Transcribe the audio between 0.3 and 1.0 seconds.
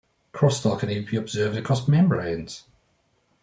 Crosstalk can